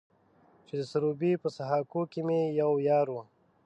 چې 0.67 0.73
د 0.79 0.83
سروبي 0.91 1.31
په 1.43 1.47
سهاکو 1.57 2.01
کې 2.11 2.21
مې 2.27 2.41
يو 2.61 2.71
يار 2.89 3.07
و. 3.11 3.15